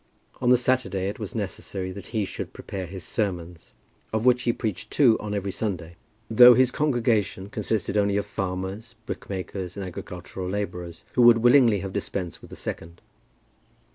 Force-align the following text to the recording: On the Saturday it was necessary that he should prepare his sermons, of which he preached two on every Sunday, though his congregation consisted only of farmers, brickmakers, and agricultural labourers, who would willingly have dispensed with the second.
On 0.41 0.49
the 0.49 0.57
Saturday 0.57 1.09
it 1.09 1.19
was 1.19 1.35
necessary 1.35 1.91
that 1.91 2.07
he 2.07 2.25
should 2.25 2.53
prepare 2.53 2.87
his 2.87 3.03
sermons, 3.03 3.71
of 4.11 4.25
which 4.25 4.41
he 4.41 4.51
preached 4.51 4.89
two 4.89 5.15
on 5.19 5.35
every 5.35 5.51
Sunday, 5.51 5.95
though 6.27 6.55
his 6.55 6.71
congregation 6.71 7.51
consisted 7.51 7.95
only 7.95 8.17
of 8.17 8.25
farmers, 8.25 8.95
brickmakers, 9.05 9.77
and 9.77 9.85
agricultural 9.85 10.49
labourers, 10.49 11.03
who 11.13 11.21
would 11.21 11.37
willingly 11.37 11.81
have 11.81 11.93
dispensed 11.93 12.41
with 12.41 12.49
the 12.49 12.55
second. 12.55 12.99